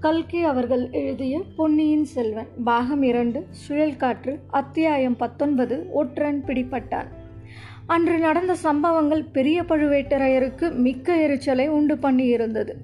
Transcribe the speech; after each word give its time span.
கல்கி 0.00 0.42
அவர்கள் 0.42 0.90
எழுதிய 0.90 1.42
பொன்னியின் 1.56 2.04
செல்வன் 2.04 2.46
பாகம் 2.64 3.02
இரண்டு 3.02 3.46
சுழல் 3.50 3.96
காற்று 3.96 4.38
அத்தியாயம் 4.50 5.16
பத்தொன்பது 5.16 5.86
ஒற்றன் 5.90 6.44
பிடிப்பட்டான். 6.46 7.08
அன்று 7.86 8.18
நடந்த 8.18 8.54
சம்பவங்கள் 8.54 9.24
பெரிய 9.24 9.62
பழுவேட்டரையருக்கு 9.62 10.74
மிக்க 10.74 11.16
எரிச்சலை 11.16 11.68
உண்டு 11.68 11.94
பண்ணியிருந்தது. 11.94 12.74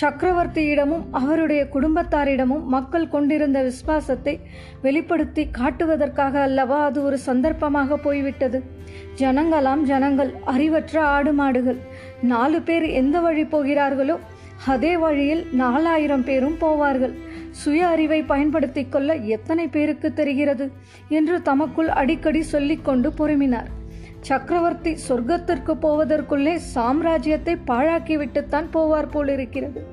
சக்கரவர்த்தியிடமும் 0.00 1.04
அவருடைய 1.10 1.68
குடும்பத்தாரிடமும் 1.72 2.64
மக்கள் 2.64 3.08
கொண்டிருந்த 3.08 3.62
விசுவாசத்தை 3.62 4.40
வெளிப்படுத்தி 4.82 5.48
காட்டுவதற்காக 5.52 6.40
அல்லவா 6.40 6.84
அது 6.84 7.02
ஒரு 7.02 7.18
சந்தர்ப்பமாக 7.26 7.96
போய்விட்டது? 7.96 8.62
ஜனங்களாம் 9.18 9.82
ஜனங்கள் 9.82 10.32
அறிவற்ற 10.44 11.02
ஆடு 11.04 11.32
மாடுகள் 11.32 11.78
நாலு 12.22 12.62
பேர் 12.62 12.82
எந்த 12.82 13.20
வழி 13.20 13.44
போகிறார்களோ 13.44 14.18
அதே 14.66 14.96
வழியில் 14.96 15.46
நாலாயிரம் 15.52 16.24
பேரும் 16.24 16.56
போவார்கள். 16.60 17.14
சுய 17.50 17.86
அறிவை 17.86 18.22
பயன்படுத்தி 18.22 18.88
கொள்ள 18.88 19.14
எத்தனை 19.14 19.68
பேருக்கு 19.68 20.12
தெரிகிறது 20.12 20.70
என்று 21.08 21.42
தமக்குள் 21.42 21.88
அடிக்கடி 21.88 22.42
சொல்லிக்கொண்டு 22.42 23.12
பொறுமினார். 23.18 23.68
சக்கரவர்த்தி 24.20 24.96
சொர்க்கத்திற்கு 25.08 25.72
போவதற்குள்ளே 25.82 26.58
சாம்ராஜ்யத்தை 26.74 27.56
பாழாக்கிவிட்டுத்தான் 27.66 28.68
போவார் 28.72 29.10
போலிருக்கிறது. 29.10 29.86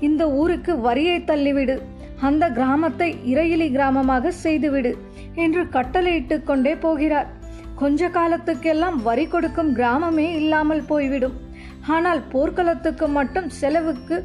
இந்த 0.00 0.30
ஊருக்கு 0.30 0.80
வரியை 0.80 1.18
தள்ளிவிடு. 1.20 1.80
அந்த 2.20 2.48
கிராமத்தை 2.48 3.16
இறையிலி 3.24 3.68
கிராமமாக 3.76 4.28
செய்துவிடு 4.28 4.96
என்று 5.34 5.68
கட்டளையிட்டு 5.68 6.42
கொண்டே 6.42 6.74
போகிறார். 6.74 7.26
கொஞ்ச 7.74 8.08
காலத்துக்கெல்லாம் 8.08 9.02
வரி 9.02 9.26
கொடுக்கும் 9.26 9.76
கிராமமே 9.76 10.34
இல்லாமல் 10.34 10.82
போய்விடும். 10.82 11.48
ஆனால் 11.86 12.22
போர்க்களத்துக்கு 12.28 13.08
மட்டும் 13.08 13.48
செலவுக்கு 13.48 14.24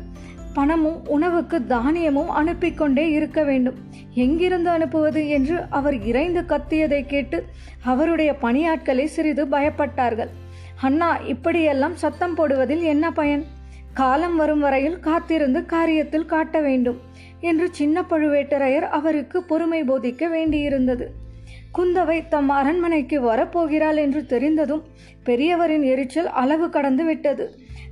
பணமும் 0.53 1.07
உணவுக்கு 1.07 1.65
தானியமும் 1.65 2.27
அனுப்பி 2.27 2.73
கொண்டே 2.73 3.09
இருக்க 3.09 3.43
வேண்டும். 3.43 3.75
எங்கிருந்து 4.13 4.69
அனுப்புவது 4.69 5.27
என்று 5.27 5.61
அவர் 5.69 6.03
இறைந்து 6.03 6.41
கத்தியதை 6.41 7.05
கேட்டு 7.05 7.45
அவருடைய 7.83 8.35
பணியாட்களை 8.41 9.05
சிறிது 9.05 9.45
பயப்பட்டார்கள். 9.45 10.29
அண்ணா 10.81 11.17
இப்படியெல்லாம் 11.17 11.95
சத்தம் 11.95 12.35
போடுவதில் 12.37 12.81
என்ன 12.81 13.11
பயன்? 13.11 13.45
காலம் 13.93 14.35
வரும் 14.35 14.59
வரையில் 14.59 14.99
காத்திருந்து 14.99 15.59
காரியத்தில் 15.59 16.25
காட்ட 16.25 16.59
வேண்டும் 16.59 16.99
என்று 17.39 17.67
சின்ன 17.71 18.01
பழுவேட்டரையர் 18.01 18.87
அவருக்கு 18.89 19.43
பொறுமை 19.43 19.83
போதிக்க 19.83 20.29
வேண்டியிருந்தது. 20.29 21.07
குந்தவை 21.77 22.27
தம் 22.27 22.49
அரண்மனைக்கு 22.49 23.17
வரப்போகிறாள் 23.21 23.95
என்று 23.95 24.25
தெரிந்ததும் 24.25 24.83
பெரியவரின் 25.25 25.83
எரிச்சல் 25.83 26.29
அளவு 26.29 26.69
கடந்து 26.69 27.03
விட்டது. 27.03 27.45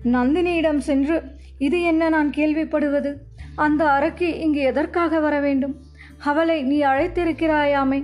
நந்தினியிடம் 0.03 0.77
சென்று 0.77 1.23
இது 1.57 1.81
என்ன 1.81 2.09
நான் 2.09 2.29
கேள்விப்படுவது? 2.29 3.13
அந்த 3.55 3.85
அரக்கி 3.85 4.29
இங்கு 4.35 4.61
எதற்காக 4.61 5.19
வர 5.19 5.39
வேண்டும்? 5.39 5.75
அவளை 6.17 6.63
நீ 6.63 6.81
அழைத்திருக்கிறாயாமே 6.81 7.99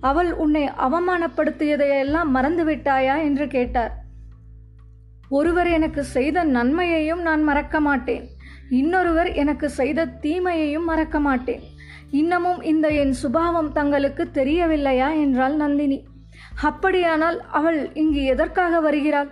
அவள் 0.00 0.32
உன்னை 0.32 0.68
அவமானப்படுத்தியதையெல்லாம் 0.68 2.30
மறந்துவிட்டாயா 2.34 3.16
என்று 3.22 3.46
கேட்டார். 3.46 3.92
ஒருவர் 5.28 5.68
எனக்கு 5.68 6.04
செய்த 6.04 6.44
நன்மையையும் 6.44 7.22
நான் 7.22 7.42
மறக்க 7.42 7.80
மாட்டேன். 7.80 8.24
இன்னொருவர் 8.70 9.32
எனக்கு 9.32 9.68
செய்த 9.70 10.06
தீமையையும் 10.06 10.84
மறக்க 10.84 11.20
மாட்டேன். 11.20 11.62
இன்னமும் 12.10 12.62
இந்த 12.62 12.88
என் 12.88 13.12
சுபாவம் 13.12 13.72
தங்களுக்கு 13.72 14.30
தெரியவில்லையா 14.30 15.10
என்றாள் 15.10 15.54
நந்தினி. 15.54 16.04
அப்படியானால் 16.62 17.42
அவள் 17.50 17.90
இங்கு 17.94 18.24
எதற்காக 18.24 18.80
வருகிறாள்? 18.80 19.30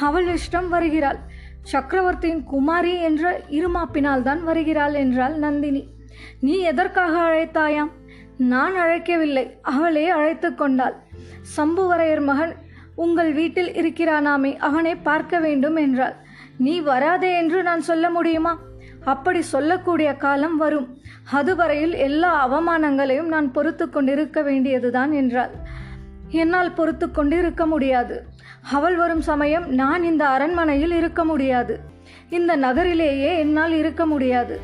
அவள் 0.00 0.26
இஷ்டம் 0.26 0.68
வருகிறாள். 0.68 1.18
சக்கரவர்த்தியின் 1.62 2.44
குமாரி 2.44 3.00
என்ற 3.00 3.40
இருமாப்பினால் 3.48 4.22
தான் 4.22 4.44
வருகிறாள் 4.44 4.94
என்றாள் 4.94 5.34
நந்தினி. 5.34 5.88
நீ 6.40 6.58
எதற்காக 6.58 7.20
அழைத்தாயாம்? 7.20 7.90
நான் 8.36 8.74
அழைக்கவில்லை. 8.76 9.50
அவளே 9.60 10.08
அழைத்து 10.08 10.54
கொண்டாள். 10.54 10.96
சம்புவரையர் 11.56 12.24
மகன் 12.24 12.54
உங்கள் 12.94 13.32
வீட்டில் 13.32 13.70
இருக்கிறானாமே 13.70 14.56
அவனை 14.56 14.96
பார்க்க 14.96 15.38
வேண்டும் 15.38 15.76
என்றாள். 15.76 16.16
நீ 16.58 16.80
வராதே 16.80 17.36
என்று 17.36 17.62
நான் 17.62 17.80
சொல்ல 17.80 18.10
முடியுமா? 18.10 18.58
அப்படி 19.04 19.40
சொல்லக்கூடிய 19.40 20.14
காலம் 20.14 20.56
வரும். 20.56 21.00
அதுவரையில் 21.30 21.92
எல்லா 21.92 22.32
அவமானங்களையும் 22.48 23.26
நான் 23.26 23.52
பொறுத்து 23.52 23.90
கொண்டிருக்க 23.90 24.42
வேண்டியதுதான் 24.42 25.12
என்றாள். 25.12 25.50
என்னால் 26.28 26.72
பொறுத்து 26.72 27.10
கொண்டு 27.10 27.38
இருக்க 27.38 27.66
முடியாது. 27.66 28.24
அவள் 28.70 28.96
வரும் 28.96 29.20
சமயம் 29.20 29.74
நான் 29.74 30.02
இந்த 30.02 30.28
அரண்மனையில் 30.28 30.90
இருக்க 30.90 31.24
முடியாது. 31.24 31.80
இந்த 32.30 32.56
நகரிலேயே 32.56 33.38
என்னால் 33.38 33.72
இருக்க 33.72 34.06
முடியாது. 34.06 34.60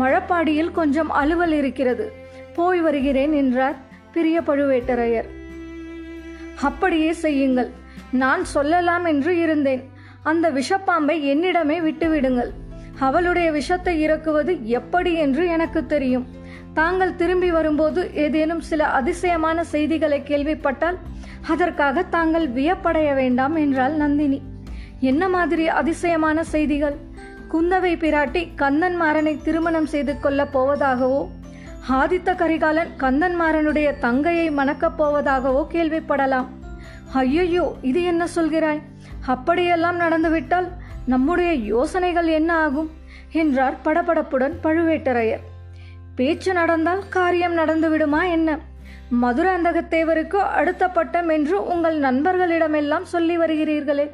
மழப்பாடியில் 0.00 0.70
கொஞ்சம் 0.70 1.10
அலுவல் 1.10 1.52
இருக்கிறது. 1.52 2.12
போய் 2.54 2.80
வருகிறேன் 2.80 3.32
என்றார் 3.32 3.74
பிரிய 4.12 4.40
பழுவேட்டரையர். 4.40 5.28
அப்படியே 6.62 7.12
செய்யுங்கள். 7.12 7.70
நான் 8.10 8.44
சொல்லலாம் 8.44 9.04
என்று 9.04 9.38
இருந்தேன். 9.38 9.90
அந்த 10.22 10.50
விஷப்பாம்பை 10.50 11.24
என்னிடமே 11.24 11.80
விட்டுவிடுங்கள். 11.80 12.50
அவளுடைய 13.06 13.48
விஷத்தை 13.58 13.94
இறக்குவது 14.04 14.52
எப்படி 14.78 15.12
என்று 15.24 15.44
எனக்கு 15.56 15.80
தெரியும். 15.92 16.26
தாங்கள் 16.78 17.18
திரும்பி 17.20 17.50
வரும்போது 17.50 18.02
ஏதேனும் 18.24 18.62
சில 18.70 18.82
அதிசயமான 18.98 19.64
செய்திகளை 19.72 20.18
கேள்விப்பட்டால் 20.22 20.98
அதற்காக 21.52 22.04
தாங்கள் 22.14 22.46
வியப்படைய 22.58 23.08
வேண்டாம் 23.14 23.56
என்றாள் 23.64 23.94
நந்தினி. 24.02 24.38
என்ன 25.10 25.22
மாதிரி 25.28 25.64
அதிசயமான 25.80 26.44
செய்திகள்? 26.54 26.96
குந்தவை 27.52 27.92
பிராட்டி 28.02 28.42
கந்தன்மாறனை 28.60 29.34
திருமணம் 29.46 29.88
செய்து 29.94 30.12
கொள்ளப் 30.20 30.54
போவதாகவோ 30.54 31.22
ஆதித்த 32.00 32.30
கரிகாலன் 32.40 32.92
கந்தன்மாறனுடைய 33.02 33.88
தங்கையை 34.04 34.46
மணக்கப் 34.50 34.98
போவதாகவோ 34.98 35.62
கேள்விப்படலாம். 35.74 36.48
ஐயையோ 37.22 37.66
இது 37.90 38.00
என்ன 38.02 38.24
சொல்கிறாய்? 38.36 38.82
அப்படியெல்லாம் 39.34 39.98
நடந்துவிட்டால் 40.00 40.68
நம்முடைய 41.06 41.52
யோசனைகள் 41.52 42.26
என்ன 42.26 42.54
ஆகும்? 42.54 42.90
என்றார் 43.32 43.76
படபடப்புடன் 43.84 44.52
பழுவேட்டரையர். 44.62 45.40
பேச்சு 46.16 46.52
நடந்தால் 46.52 47.08
காரியம் 47.08 47.56
நடந்துவிடுமா 47.56 48.30
என்ன? 48.30 48.58
மதுராந்தகத்தேவருக்கு 49.22 50.36
அடுத்த 50.36 50.88
பட்டம் 50.88 51.28
என்று 51.28 51.66
உங்கள் 51.66 52.00
நண்பர்களிடமெல்லாம் 52.00 53.02
சொல்லி 53.02 53.38
வருகிறீர்களே. 53.38 54.10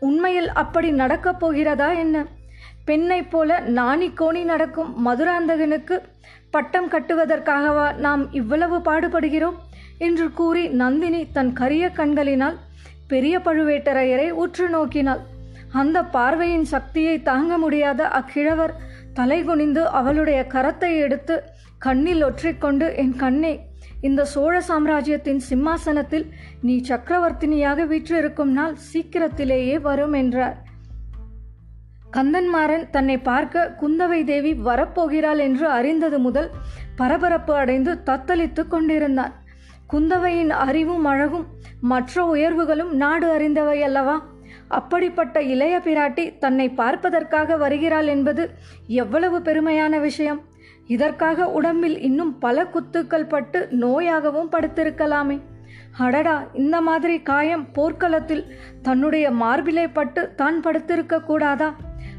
உண்மையில் 0.00 0.48
அப்படி 0.48 0.90
நடக்கப் 0.90 1.40
போகிறதா 1.40 1.90
என்ன? 1.90 2.26
பெண்ணைப் 2.84 3.30
போல 3.30 3.60
நாணி 3.60 4.08
கோணி 4.08 4.44
நடக்கும் 4.44 5.06
மதுராந்தகனுக்கு 5.06 6.00
பட்டம் 6.50 6.90
கட்டுவதற்காகவா 6.90 7.94
நாம் 7.96 8.32
இவ்வளவு 8.32 8.78
பாடுபடுகிறோம்? 8.78 9.54
என்று 9.98 10.32
கூறி 10.32 10.68
நந்தினி 10.68 11.30
தன் 11.32 11.52
கரிய 11.52 11.88
கண்களினால் 11.88 12.58
பெரிய 13.08 13.38
பழுவேட்டரையரை 13.38 14.30
உற்று 14.30 14.68
நோக்கினாள். 14.68 15.20
அந்த 15.72 16.04
பார்வையின் 16.04 16.64
சக்தியை 16.64 17.22
தாங்க 17.22 17.58
முடியாத 17.58 18.08
அக்கிழவர் 18.08 18.74
தலைகுனிந்து 19.14 19.82
அவளுடைய 19.84 20.46
கரத்தை 20.46 20.98
எடுத்து 20.98 21.42
கண்ணில் 21.78 22.24
ஒற்றிக்கொண்டு 22.24 22.96
என் 22.96 23.16
கண்ணே 23.16 23.70
இந்த 24.00 24.24
சோழ 24.24 24.60
சாம்ராஜ்யத்தின் 24.60 25.40
சிம்மாசனத்தில் 25.48 26.26
நீ 26.60 26.74
சக்கரவர்த்தினியாக 26.88 27.86
வீற்றிருக்கும் 27.86 28.52
நாள் 28.52 28.74
சீக்கிரத்திலேயே 28.74 29.78
வரும் 29.78 30.12
என்றார். 30.12 30.56
கந்தன்மாறன் 32.10 32.90
தன்னை 32.90 33.18
பார்க்க 33.18 33.76
குந்தவை 33.80 34.24
தேவி 34.24 34.52
வரப்போகிறாள் 34.54 35.38
என்று 35.38 35.66
அறிந்தது 35.68 36.18
முதல் 36.18 36.50
பரபரப்பு 36.96 37.54
அடைந்து 37.54 37.92
தத்தளித்து 38.06 38.68
கொண்டிருந்தான். 38.68 39.32
குந்தவையின் 39.92 40.52
அறிவும் 40.64 41.04
அழகும் 41.04 41.46
மற்ற 41.80 42.24
உயர்வுகளும் 42.24 42.92
நாடு 42.94 43.26
அறிந்தவை 43.38 43.78
அல்லவா? 43.80 44.16
அப்படிப்பட்ட 44.78 45.36
இளைய 45.52 45.74
பிராட்டி 45.84 46.24
தன்னை 46.38 46.66
பார்ப்பதற்காக 46.80 47.56
வருகிறாள் 47.56 48.06
என்பது 48.06 48.42
எவ்வளவு 49.02 49.38
பெருமையான 49.40 50.00
விஷயம். 50.00 50.40
இதற்காக 50.86 51.48
உடம்பில் 51.58 51.96
இன்னும் 52.08 52.32
பல 52.38 52.64
குத்துக்கள் 52.64 53.30
பட்டு 53.34 53.58
நோயாகவும் 53.82 54.52
படுத்திருக்கலாமே. 54.54 55.36
அடடா 55.98 56.36
இந்த 56.54 56.76
மாதிரி 56.80 57.16
காயம் 57.22 57.64
போர்க்களத்தில் 57.72 58.44
தன்னுடைய 58.82 59.26
மார்பிலை 59.42 59.86
பட்டு 59.92 60.22
தான் 60.34 60.58
படுத்திருக்க 60.60 61.20
கூடாதா? 61.20 61.68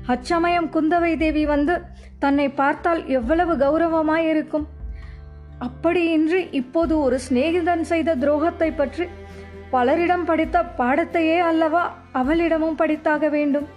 அச்சமயம் 0.07 0.69
குந்தவை 0.75 1.11
தேவி 1.17 1.43
வந்து 1.45 1.75
தன்னை 2.19 2.47
பார்த்தால் 2.61 3.01
எவ்வளவு 3.17 3.53
கௌரவமாயிருக்கும். 3.63 4.67
அப்படியின்றி 5.59 6.39
இப்போது 6.61 6.93
ஒரு 6.99 7.17
சிநேகிதன் 7.25 7.83
செய்த 7.91 8.15
துரோகத்தை 8.15 8.69
பற்றி 8.75 9.05
பலரிடம் 9.73 10.25
படித்த 10.25 10.63
பாடத்தையே 10.77 11.37
அல்லவா 11.39 11.97
அவளிடமும் 12.13 12.77
படித்தாக 12.77 13.29
வேண்டும்? 13.29 13.67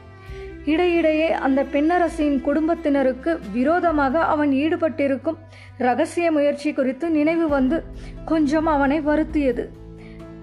இடையிடையே 0.64 1.32
அந்த 1.32 1.62
பெண்ணரசியின் 1.62 2.40
குடும்பத்தினருக்கு 2.40 3.40
விரோதமாக 3.52 4.24
அவன் 4.24 4.50
ஈடுபட்டிருக்கும் 4.50 5.36
ரகசிய 5.78 6.32
முயற்சி 6.32 6.72
குறித்து 6.72 7.10
நினைவு 7.10 7.48
வந்து 7.48 7.84
கொஞ்சம் 8.24 8.66
அவனை 8.66 9.00
வருத்தியது. 9.00 9.64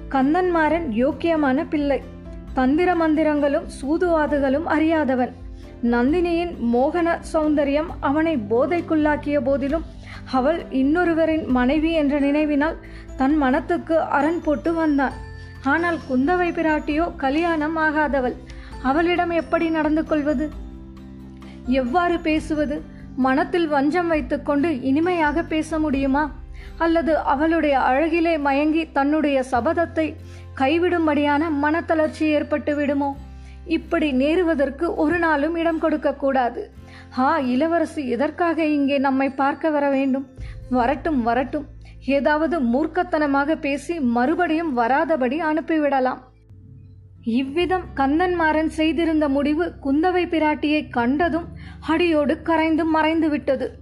கந்தன்மாறன் 0.10 0.88
யோக்கியமான 0.92 1.66
பிள்ளை. 1.70 2.02
தந்திர 2.54 2.94
மந்திரங்களும் 2.94 3.68
சூதுவாதுகளும் 3.82 4.64
அறியாதவன். 4.64 5.34
நந்தினியின் 5.84 6.54
மோகன 6.74 7.20
சௌந்தரியம் 7.34 7.90
அவனை 8.00 8.38
போதைக்குள்ளாக்கிய 8.50 9.40
போதிலும் 9.44 9.84
அவள் 10.32 10.64
இன்னொருவரின் 10.70 11.46
மனைவி 11.48 11.92
என்ற 11.92 12.20
நினைவினால் 12.20 12.76
தன் 13.18 13.38
மனத்துக்கு 13.38 14.00
அரண் 14.00 14.42
போட்டு 14.42 14.74
வந்தான். 14.74 15.14
ஆனால் 15.66 16.00
குந்தவை 16.10 16.50
பிராட்டியோ 16.50 17.16
கல்யாணம் 17.16 17.78
ஆகாதவள். 17.78 18.34
அவளிடம் 18.82 19.30
எப்படி 19.30 19.70
நடந்து 19.70 20.04
கொள்வது? 20.04 20.52
எவ்வாறு 21.66 22.20
பேசுவது? 22.20 22.82
மனத்தில் 23.16 23.68
வஞ்சம் 23.68 24.08
வைத்துக்கொண்டு 24.08 24.82
இனிமையாக 24.82 25.44
பேச 25.44 25.80
முடியுமா? 25.80 26.32
அல்லது 26.78 27.18
அவளுடைய 27.18 27.80
அழகிலே 27.80 28.40
மயங்கி 28.40 28.92
தன்னுடைய 28.92 29.44
சபதத்தை 29.52 30.16
கைவிடும்படியான 30.58 31.50
மனத்தளர்ச்சி 31.62 32.24
ஏற்பட்டு 32.24 32.76
விடுமோ? 32.76 33.16
இப்படி 33.66 34.12
நேருவதற்கு 34.12 34.96
ஒரு 34.96 35.20
நாளும் 35.20 35.56
இடம் 35.56 35.80
கொடுக்க 35.80 36.14
கூடாது 36.14 36.72
ஹா 37.10 37.38
இளவரசி 37.38 38.10
எதற்காக 38.10 38.66
இங்கே 38.66 38.98
நம்மை 38.98 39.30
பார்க்க 39.30 39.70
வர 39.70 39.90
வேண்டும்? 39.90 40.28
வரட்டும் 40.70 41.24
வரட்டும். 41.24 41.66
ஏதாவது 42.06 42.60
மூர்க்கத்தனமாக 42.60 43.56
பேசி 43.56 44.00
மறுபடியும் 44.00 44.78
வராதபடி 44.78 45.38
அனுப்பிவிடலாம். 45.40 46.22
இவ்விதம் 47.24 47.84
கந்தன்மாறன் 47.96 48.68
செய்திருந்த 48.68 49.30
முடிவு 49.30 49.74
குந்தவை 49.84 50.24
பிராட்டியை 50.28 50.90
கண்டதும் 50.90 51.46
அடியோடு 51.80 52.42
கரைந்து 52.42 52.86
மறைந்து 52.86 53.30
விட்டது. 53.30 53.78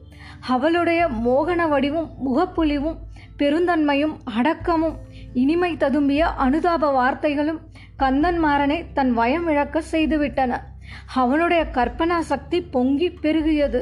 அவளுடைய 0.48 1.08
மோகன 1.08 1.62
வடிவும் 1.70 2.10
முகப்புலிவும் 2.26 2.98
பெருந்தன்மையும் 3.38 4.16
அடக்கமும் 4.38 4.96
இனிமை 5.34 5.76
ததும்பிய 5.76 6.22
அனுதாப 6.38 6.92
வார்த்தைகளும் 7.00 7.60
கந்தன்மாறனை 8.00 8.86
தன் 8.94 9.18
வயம் 9.18 9.48
இழக்க 9.50 9.82
செய்துவிட்டன. 9.92 10.58
அவனுடைய 11.14 11.66
கற்பனா 11.74 12.20
சக்தி 12.20 12.62
பொங்கி 12.62 13.10
பெருகியது. 13.10 13.82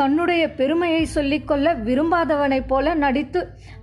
தன்னுடைய 0.00 0.42
பெருமையை 0.58 1.04
சொல்லிக்கொள்ள 1.14 1.68
விரும்பாதவனைப் 1.86 2.68
போல 2.72 2.94
நடித்து 3.04 3.40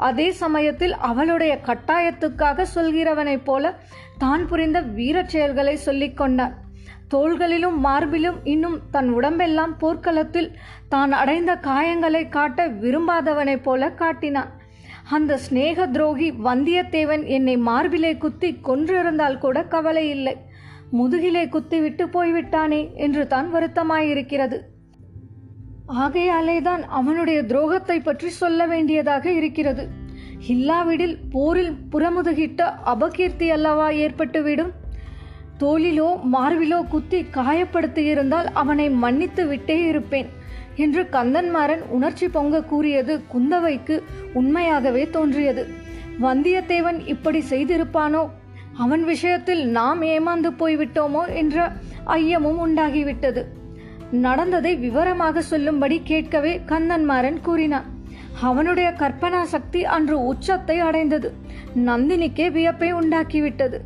அதே 0.08 0.28
சமயத்தில் 0.44 0.96
அவளுடைய 1.10 1.54
கட்டாயத்துக்காக 1.68 2.66
சொல்கிறவனைப் 2.76 3.46
போல 3.48 3.74
தான் 4.24 4.44
புரிந்த 4.52 4.80
வீரச் 4.98 5.34
செயல்களை 5.34 5.76
சொல்லிக்கொண்டான் 5.88 6.54
தோள்களிலும் 7.14 7.78
மார்பிலும் 7.86 8.38
இன்னும் 8.54 8.78
தன் 8.92 9.10
உடம்பெல்லாம் 9.18 9.74
போர்க்களத்தில் 9.82 10.50
தான் 10.94 11.12
அடைந்த 11.22 11.52
காயங்களை 11.68 12.22
காட்ட 12.36 12.68
விரும்பாதவனைப் 12.84 13.66
போல 13.68 13.90
காட்டினான். 14.02 14.52
அந்த 15.16 15.38
சிநேக 15.46 15.88
துரோகி 15.96 16.30
வந்தியத்தேவன் 16.48 17.24
என்னை 17.36 17.56
மார்பிலே 17.70 18.12
குத்தி 18.24 18.50
கொன்றிருந்தால் 18.70 19.42
கூட 19.44 19.58
கவலை 19.74 20.06
இல்லை 20.16 20.36
முதுகிலே 21.00 21.44
குத்திவிட்டு 21.56 22.06
போய்விட்டானே 22.16 22.82
என்று 23.06 23.24
தான் 23.34 23.48
வருத்தமாயிருக்கிறது. 23.54 24.58
ஆகையாலேதான் 25.94 26.82
அவனுடைய 26.82 27.44
துரோகத்தை 27.44 28.00
பற்றி 28.04 28.30
சொல்ல 28.30 28.66
வேண்டியதாக 28.66 29.32
இருக்கிறது. 29.32 29.90
இல்லாவிடில் 30.48 31.18
போரில் 31.32 31.76
புறமுதுகிட்ட 31.92 32.74
அபகீர்த்தி 32.86 33.48
அல்லவா 33.48 33.90
ஏற்பட்டுவிடும்? 33.90 34.72
தோளிலோ 35.60 36.20
மார்பிலோ 36.34 36.88
குத்தி 36.88 37.22
காயப்படுத்தியிருந்தால் 37.22 38.46
அவனை 38.54 38.90
மன்னித்து 38.90 39.48
விட்டே 39.48 39.84
இருப்பேன் 39.84 40.30
என்று 40.76 41.08
கந்தன்மாறன் 41.12 41.82
உணர்ச்சி 41.90 42.28
பொங்க 42.28 42.64
கூறியது 42.64 43.22
குந்தவைக்கு 43.34 44.02
உண்மையாகவே 44.34 45.10
தோன்றியது. 45.10 45.68
வந்தியத்தேவன் 46.22 47.08
இப்படி 47.08 47.44
செய்திருப்பானோ? 47.50 48.30
அவன் 48.78 49.04
விஷயத்தில் 49.04 49.68
நாம் 49.68 50.02
ஏமாந்து 50.02 50.52
போய்விட்டோமோ 50.60 51.34
என்ற 51.34 51.72
ஐயமும் 52.08 52.60
உண்டாகிவிட்டது. 52.66 53.44
நடந்ததை 54.24 54.76
விவரமாக 54.76 55.42
சொல்லும்படி 55.42 55.98
கேட்கவே 56.04 56.54
கந்தன்மாறன் 56.66 57.40
கூறினான். 57.42 57.88
அவனுடைய 58.42 58.90
கற்பனா 59.00 59.42
சக்தி 59.44 59.82
அன்று 59.96 60.16
உச்சத்தை 60.26 60.78
அடைந்தது. 60.80 61.30
நந்தினிக்கே 61.88 62.48
வியப்பை 62.52 62.90
உண்டாக்கிவிட்டது. 62.94 63.78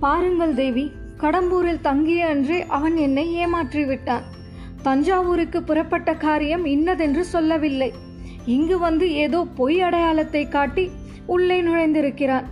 பாருங்கள் 0.00 0.54
தேவி 0.54 0.84
கடம்பூரில் 1.20 1.80
தங்கிய 1.80 2.26
அன்றே 2.26 2.58
அவன் 2.76 2.96
என்னை 2.96 3.26
ஏமாற்றி 3.34 3.84
விட்டான் 3.84 4.24
தஞ்சாவூருக்கு 4.82 5.62
புறப்பட்ட 5.62 6.10
காரியம் 6.14 6.64
இன்னதென்று 6.64 7.22
சொல்லவில்லை. 7.24 7.90
இங்கு 8.44 8.78
வந்து 8.78 9.06
ஏதோ 9.24 9.46
பொய் 9.54 9.78
அடையாளத்தை 9.80 10.42
காட்டி 10.48 10.84
உள்ளே 11.26 11.62
நுழைந்திருக்கிறான். 11.62 12.48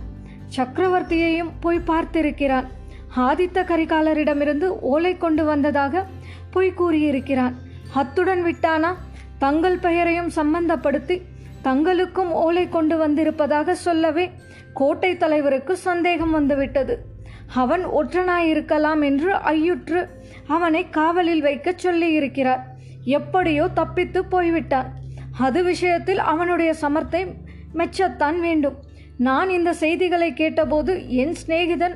சக்கரவர்த்தியையும் 0.55 1.51
போய் 1.59 1.87
பார்த்திருக்கிறான். 1.87 2.69
ஆதித்த 3.17 3.63
கரிகாலரிடமிருந்து 3.63 4.63
ஓலை 4.63 5.17
கொண்டு 5.17 5.45
வந்ததாக 5.45 6.05
பொய் 6.51 6.73
கூறியிருக்கிறான். 6.73 7.55
அத்துடன் 7.93 8.43
விட்டானா? 8.45 8.93
தங்கள் 9.39 9.77
பெயரையும் 9.77 10.29
சம்பந்தப்படுத்தி 10.35 11.21
தங்களுக்கும் 11.63 12.31
ஓலை 12.31 12.69
கொண்டு 12.69 12.97
வந்திருப்பதாக 12.97 13.75
சொல்லவே 13.75 14.31
கோட்டை 14.73 15.17
தலைவருக்கு 15.17 15.77
சந்தேகம் 15.77 16.31
வந்துவிட்டது. 16.31 17.05
அவன் 17.53 17.85
ஒற்றனாயிருக்கலாம் 17.85 19.03
என்று 19.03 19.33
ஐயுற்று 19.33 20.09
அவனை 20.47 20.89
காவலில் 20.89 21.41
வைக்க 21.41 21.75
சொல்லியிருக்கிறார். 21.83 22.61
எப்படியோ 23.03 23.67
தப்பித்து 23.73 24.25
போய்விட்டான். 24.25 24.93
அது 25.37 25.63
விஷயத்தில் 25.63 26.17
அவனுடைய 26.17 26.73
சமர்த்தை 26.81 27.27
மெச்சத்தான் 27.73 28.39
வேண்டும். 28.39 28.75
நான் 29.17 29.49
இந்த 29.49 29.73
செய்திகளை 29.73 30.33
கேட்டபோது 30.33 31.09
என் 31.09 31.35
சிநேகிதன் 31.45 31.95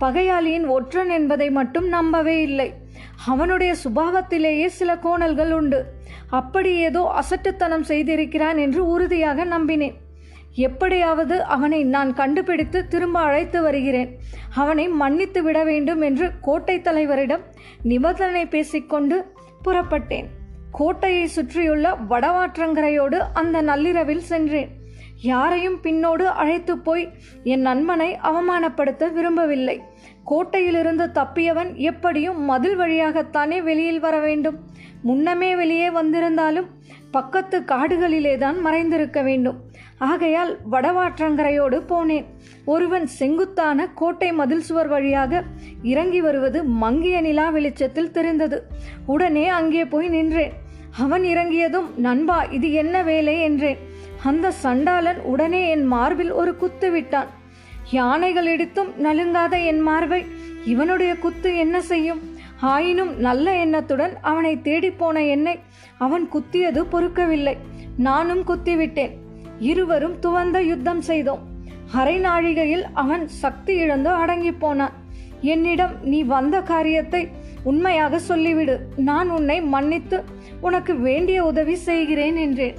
பகையாளியின் 0.00 0.66
ஒற்றன் 0.66 1.08
என்பதை 1.08 1.50
மட்டும் 1.50 1.88
நம்பவே 1.88 2.42
இல்லை. 2.42 2.74
அவனுடைய 3.26 3.74
சுபாவத்திலேயே 3.84 4.66
சில 4.66 4.98
கோணல்கள் 4.98 5.52
உண்டு. 5.52 5.84
அப்படி 6.30 6.74
ஏதோ 6.74 7.10
அசட்டுத்தனம் 7.14 7.82
செய்திருக்கிறான் 7.82 8.56
என்று 8.56 8.86
உறுதியாக 8.86 9.44
நம்பினேன். 9.44 9.94
எப்படியாவது 10.54 11.42
அவனை 11.42 11.84
நான் 11.84 12.14
கண்டுபிடித்து 12.14 12.88
திரும்ப 12.88 13.20
அழைத்து 13.20 13.62
வருகிறேன். 13.62 14.18
அவனை 14.54 14.88
மன்னித்து 14.88 15.42
விட 15.42 15.64
வேண்டும் 15.64 16.00
என்று 16.00 16.30
கோட்டை 16.40 16.78
தலைவரிடம் 16.78 17.40
நிபந்தனை 17.82 18.46
பேசிக்கொண்டு 18.46 19.32
புறப்பட்டேன். 19.64 20.26
கோட்டையை 20.72 21.26
சுற்றியுள்ள 21.26 21.96
வடவாற்றங்கரையோடு 22.10 23.18
அந்த 23.32 23.60
நள்ளிரவில் 23.60 24.20
சென்றேன். 24.20 24.70
யாரையும் 25.22 25.78
பின்னோடு 25.82 26.22
அழைத்து 26.22 26.78
போய் 26.78 27.10
என் 27.44 27.60
நண்பனை 27.60 28.18
அவமானப்படுத்த 28.22 29.12
விரும்பவில்லை. 29.12 29.82
கோட்டையிலிருந்து 30.26 31.10
தப்பியவன் 31.14 31.74
எப்படியும் 31.74 32.40
மதில் 32.42 32.78
வழியாகத்தானே 32.78 33.62
வெளியில் 33.62 34.00
வர 34.00 34.18
வேண்டும். 34.18 34.58
முன்னமே 35.02 35.56
வெளியே 35.56 35.90
வந்திருந்தாலும் 35.90 36.66
பக்கத்து 37.10 37.60
காடுகளிலேதான் 37.60 38.54
மறைந்திருக்க 38.64 39.22
வேண்டும். 39.22 39.60
ஆகையால் 39.98 40.58
வடவாற்றங்கரையோடு 40.70 41.82
போனேன். 41.88 42.24
ஒருவன் 42.64 43.06
செங்குத்தான 43.06 43.88
கோட்டை 43.88 44.32
மதில் 44.32 44.60
சுவர் 44.60 44.88
வழியாக 44.88 45.42
இறங்கி 45.82 46.20
வருவது 46.20 46.64
மங்கிய 46.64 47.20
நிலா 47.20 47.50
வெளிச்சத்தில் 47.50 48.10
தெரிந்தது. 48.10 48.62
உடனே 49.06 49.48
அங்கே 49.48 49.84
போய் 49.84 50.08
நின்றேன். 50.08 50.52
அவன் 50.98 51.24
இறங்கியதும் 51.24 51.90
நண்பா 51.96 52.42
இது 52.42 52.72
என்ன 52.72 53.02
வேலை? 53.02 53.40
என்றேன். 53.40 53.87
அந்த 54.24 54.50
சண்டாளன் 54.50 55.20
உடனே 55.20 55.68
என் 55.68 55.84
மார்பில் 55.84 56.30
ஒரு 56.30 56.56
குத்து 56.56 56.90
விட்டான். 56.90 57.26
யானைகள் 57.90 58.46
எடுத்தும் 58.46 58.88
நலுங்காத 59.04 59.64
என் 59.64 59.80
மார்பை. 59.80 60.24
இவனுடைய 60.64 61.16
குத்து 61.16 61.56
என்ன 61.56 61.80
செய்யும்? 61.80 62.20
ஆயினும் 62.60 63.16
நல்ல 63.16 63.54
எண்ணத்துடன் 63.54 64.12
அவனை 64.20 64.60
தேடிப்போன 64.62 65.28
என்னை 65.28 65.58
அவன் 65.98 66.28
குத்தியது 66.32 66.84
பொறுக்கவில்லை. 66.92 67.56
நானும் 67.96 68.44
குத்திவிட்டேன். 68.44 69.10
இருவரும் 69.58 70.16
துவந்த 70.22 70.58
யுத்தம் 70.62 71.00
செய்தோம். 71.00 71.38
அரை 71.92 72.20
நாழிகையில் 72.20 72.84
அவன் 72.92 73.28
சக்தி 73.28 73.74
இழந்து 73.74 74.10
அடங்கி 74.10 74.52
போனான். 74.52 74.92
என்னிடம் 75.40 75.90
நீ 76.02 76.22
வந்த 76.22 76.60
காரியத்தை 76.60 77.28
உண்மையாக 77.62 78.20
சொல்லிவிடு. 78.28 78.78
நான் 78.96 79.30
உன்னை 79.30 79.60
மன்னித்து 79.60 80.24
உனக்கு 80.60 80.96
வேண்டிய 80.96 81.44
உதவி 81.44 81.74
செய்கிறேன் 81.74 82.36
என்றேன். 82.36 82.74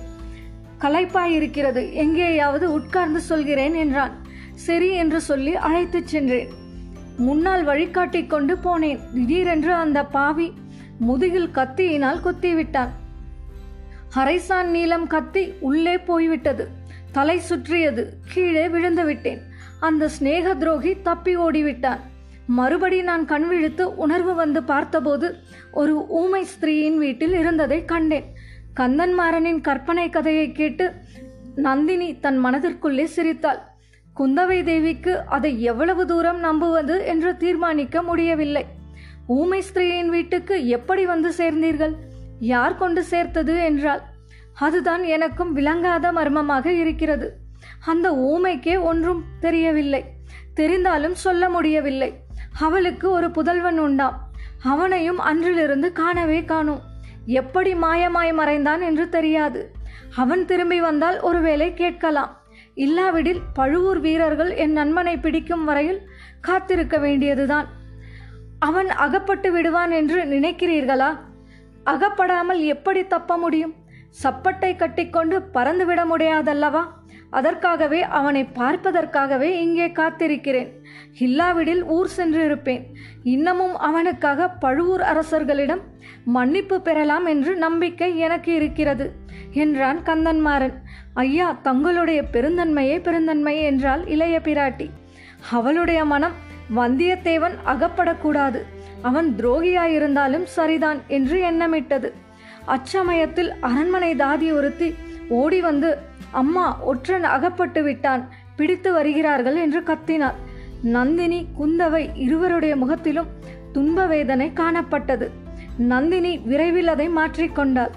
களைப்பாயிருக்கிறது. 0.79 1.93
எங்கேயாவது 1.93 2.73
உட்கார்ந்து 2.73 3.21
சொல்கிறேன் 3.21 3.73
என்றான். 3.73 4.17
சரி 4.53 4.91
என்று 4.91 5.21
சொல்லி 5.21 5.55
அழைத்துச் 5.55 6.07
சென்றேன். 6.07 6.49
முன்னால் 7.17 7.63
வழிகாட்டி 7.63 8.25
கொண்டு 8.25 8.55
போனேன். 8.55 8.99
திடீரென்று 9.13 9.73
அந்த 9.73 10.05
பாவி 10.05 10.53
முதுகில் 10.99 11.49
கத்தியினால் 11.53 12.21
குத்திவிட்டான். 12.25 12.89
அரைசான் 14.15 14.65
நீளம் 14.65 15.07
கத்தி 15.07 15.53
உள்ளே 15.59 15.97
போய்விட்டது. 15.97 16.67
தலை 17.11 17.39
சுற்றியது. 17.39 18.13
கீழே 18.33 18.67
விழுந்து 18.67 19.05
விட்டேன் 19.05 19.41
அந்த 19.79 20.07
சிநேக 20.07 20.55
துரோகி 20.55 21.01
தப்பி 21.01 21.37
ஓடிவிட்டான். 21.37 21.99
மறுபடி 22.45 23.01
நான் 23.01 23.25
கண் 23.25 23.47
விழித்து 23.47 23.95
உணர்வு 23.95 24.35
வந்து 24.35 24.63
பார்த்தபோது 24.63 25.35
ஒரு 25.71 26.07
ஊமை 26.07 26.43
ஸ்திரீயின் 26.43 26.97
வீட்டில் 26.97 27.33
இருந்ததை 27.33 27.85
கண்டேன். 27.85 28.33
கந்தன்மாறனின் 28.75 29.61
கற்பனை 29.61 30.09
கதையை 30.09 30.51
கேட்டு 30.51 30.93
நந்தினி 31.55 32.19
தன் 32.19 32.45
மனதிற்குள்ளே 32.45 33.03
சிரித்தாள். 33.03 33.59
குந்தவை 34.19 34.63
தேவிக்கு 34.63 35.21
அதை 35.29 35.61
எவ்வளவு 35.61 36.05
தூரம் 36.05 36.39
நம்புவது 36.39 37.05
என்று 37.05 37.37
தீர்மானிக்க 37.37 38.01
முடியவில்லை. 38.01 38.65
ஊமை 39.27 39.63
ஸ்திரீயின் 39.73 40.07
வீட்டுக்கு 40.07 40.67
எப்படி 40.67 41.05
வந்து 41.05 41.29
சேர்ந்தீர்கள்? 41.29 41.95
யார் 42.39 42.77
கொண்டு 42.77 43.03
சேர்த்தது 43.03 43.63
என்றாள். 43.63 44.01
அதுதான் 44.53 45.03
எனக்கும் 45.03 45.53
விளங்காத 45.53 46.11
மர்மமாக 46.11 46.71
இருக்கிறது. 46.71 47.37
அந்த 47.85 48.15
ஊமைக்கே 48.15 48.77
ஒன்றும் 48.77 49.23
தெரியவில்லை. 49.39 50.05
தெரிந்தாலும் 50.55 51.11
சொல்ல 51.11 51.49
முடியவில்லை. 51.49 52.13
அவளுக்கு 52.59 53.09
ஒரு 53.09 53.31
புதல்வன் 53.31 53.79
உண்டாம். 53.79 54.31
அவனையும் 54.63 55.19
அன்றிலிருந்து 55.19 55.91
காணவே 55.91 56.45
காணும். 56.45 56.88
எப்படி 57.29 57.73
மாயமாய் 57.73 58.31
மறைந்தான் 58.33 58.81
என்று 58.81 59.09
தெரியாது. 59.09 59.71
அவன் 60.15 60.45
திரும்பி 60.45 60.81
வந்தால் 60.81 61.19
ஒருவேளை 61.19 61.73
கேட்கலாம். 61.73 62.31
இல்லாவிடில் 62.73 63.41
பழுவூர் 63.53 63.99
வீரர்கள் 63.99 64.51
என் 64.53 64.71
நண்பனை 64.71 65.17
பிடிக்கும் 65.17 65.65
வரையில் 65.65 66.01
காத்திருக்க 66.41 66.97
வேண்டியதுதான். 66.97 67.67
அவன் 68.59 68.89
அகப்பட்டு 68.89 69.51
விடுவான் 69.51 69.91
என்று 69.91 70.23
நினைக்கிறீர்களா? 70.23 71.17
அகப்படாமல் 71.83 72.61
எப்படி 72.63 73.07
தப்ப 73.07 73.37
முடியும்? 73.37 73.73
சப்பட்டை 74.23 74.75
கட்டிக்கொண்டு 74.75 75.39
பறந்துவிட 75.53 76.01
முடியாதல்லவா? 76.15 76.83
அதற்காகவே 77.29 78.01
அவனை 78.19 78.43
பார்ப்பதற்காகவே 78.59 79.49
இங்கே 79.61 79.87
காத்திருக்கிறேன். 79.87 80.69
இல்லாவிடில் 81.19 81.83
ஊர் 81.85 82.07
சென்று 82.07 82.41
இருப்பேன் 82.45 82.83
இன்னமும் 83.23 83.75
அவனுக்காக 83.77 84.47
பழுவூர் 84.63 85.01
அரசர்களிடம் 85.01 85.83
மன்னிப்பு 86.23 86.77
பெறலாம் 86.81 87.25
என்று 87.25 87.55
நம்பிக்கை 87.55 88.09
எனக்கு 88.17 88.51
இருக்கிறது 88.53 89.07
என்றான் 89.53 89.99
கந்தன்மாறன். 90.03 90.75
ஐயா 91.13 91.47
தங்களுடைய 91.61 92.21
பெருந்தன்மையே 92.33 92.97
பெருந்தன்மை 93.01 93.55
என்றால் 93.63 94.03
இளைய 94.07 94.35
பிராட்டி. 94.43 94.89
அவளுடைய 95.51 96.05
மனம் 96.05 96.35
வந்தியத்தேவன் 96.75 97.55
அகப்படக்கூடாது. 97.65 98.59
அவன் 99.01 99.29
துரோகியாயிருந்தாலும் 99.37 100.47
சரிதான் 100.57 100.99
என்று 101.07 101.37
எண்ணமிட்டது. 101.51 102.09
அச்சமயத்தில் 102.75 103.51
அரண்மனை 103.67 104.11
தாதி 104.15 104.47
ஒருத்தி 104.53 104.89
ஓடி 105.37 105.59
வந்து 105.61 105.89
அம்மா 106.31 106.79
ஒற்றன் 106.79 107.23
அகப்பட்டு 107.23 107.83
விட்டான். 107.83 108.27
பிடித்து 108.55 108.93
வருகிறார்கள் 108.93 109.55
என்று 109.55 109.81
கத்தினார் 109.81 110.33
நந்தினி 110.81 111.47
குந்தவை 111.59 112.09
இருவருடைய 112.13 112.75
முகத்திலும் 112.75 113.27
துன்ப 113.71 114.05
வேதனை 114.05 114.51
காணப்பட்டது. 114.55 115.29
நந்தினி 115.77 116.37
விரைவில் 116.37 116.87
அதை 116.87 117.09
மாற்றிக்கொண்டாள் 117.09 117.91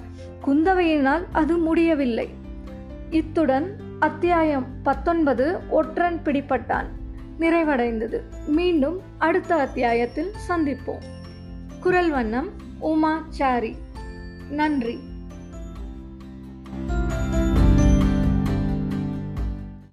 குந்தவையினால் 0.47 1.25
அது 1.33 1.57
முடியவில்லை. 1.57 2.29
இத்துடன் 3.11 3.77
அத்தியாயம் 3.99 4.67
பத்தொன்பது 4.83 5.59
ஒற்றன் 5.71 6.21
பிடிப்பட்டான் 6.25 6.87
நிறைவடைந்தது. 7.41 8.21
மீண்டும் 8.47 9.01
அடுத்த 9.19 9.55
அத்தியாயத்தில் 9.55 10.31
சந்திப்போம். 10.49 11.03
குரல் 11.81 12.11
வண்ணம் 12.11 12.49
உமா 12.79 13.25
சாரி 13.29 13.77
நன்றி. 14.51 14.99